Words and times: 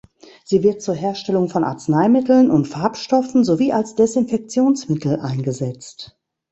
Sie 0.43 0.63
wird 0.63 0.81
zur 0.81 0.95
Herstellung 0.95 1.47
von 1.47 1.63
Arzneimitteln 1.63 2.49
und 2.49 2.67
Farbstoffen 2.67 3.43
sowie 3.43 3.71
als 3.71 3.93
Desinfektionsmittel 3.93 5.19
eingesetzt. 5.19 6.17